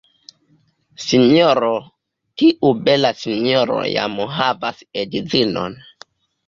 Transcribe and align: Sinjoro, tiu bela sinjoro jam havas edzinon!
Sinjoro, 1.07 1.69
tiu 2.43 2.73
bela 2.89 3.13
sinjoro 3.21 3.79
jam 3.93 4.19
havas 4.41 4.85
edzinon! 5.05 5.81